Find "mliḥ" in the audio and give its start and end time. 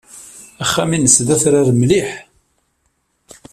1.73-2.09